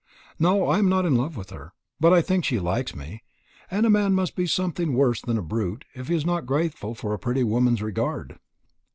[0.39, 3.21] No, I am not in love with her; but I think she likes me;
[3.69, 6.95] and a man must be something worse than a brute if he is not grateful
[6.95, 8.39] for a pretty woman's regard."